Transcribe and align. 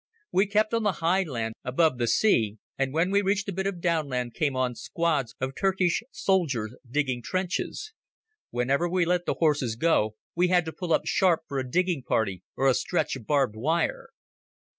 We 0.31 0.47
kept 0.47 0.73
on 0.73 0.81
the 0.81 0.93
high 1.03 1.21
land 1.21 1.53
above 1.63 1.99
the 1.99 2.07
sea, 2.07 2.57
and 2.75 2.91
when 2.91 3.11
we 3.11 3.21
reached 3.21 3.47
a 3.49 3.53
bit 3.53 3.67
of 3.67 3.79
downland 3.79 4.33
came 4.33 4.55
on 4.55 4.73
squads 4.73 5.35
of 5.39 5.53
Turkish 5.53 6.01
soldiers 6.09 6.73
digging 6.89 7.21
trenches. 7.21 7.93
Whenever 8.49 8.89
we 8.89 9.05
let 9.05 9.27
the 9.27 9.35
horses 9.35 9.75
go 9.75 10.15
we 10.35 10.47
had 10.47 10.65
to 10.65 10.73
pull 10.73 10.91
up 10.91 11.03
sharp 11.05 11.41
for 11.47 11.59
a 11.59 11.69
digging 11.69 12.01
party 12.01 12.41
or 12.57 12.67
a 12.67 12.73
stretch 12.73 13.15
of 13.15 13.27
barbed 13.27 13.55
wire. 13.55 14.09